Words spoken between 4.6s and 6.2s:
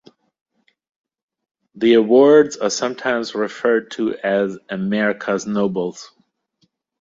"America's Nobels".